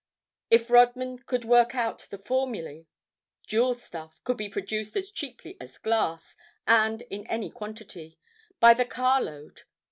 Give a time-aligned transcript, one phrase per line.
[0.49, 2.87] If Rodman could work out the formulae,
[3.45, 6.35] jewel stuff could be produced as cheaply as glass,
[6.65, 9.61] and in any quantity—by the carload.